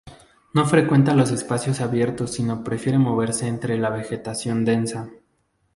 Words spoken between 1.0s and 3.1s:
los espacios abiertos sino prefiere